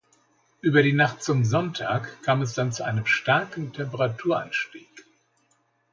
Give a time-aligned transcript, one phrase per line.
[0.61, 5.05] Über die Nacht zum Sonntag kam es dann zu einem starken Temperaturanstieg.